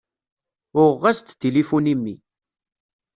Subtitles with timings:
[0.81, 2.15] Uɣeɣ-as-d tilifun i mmi.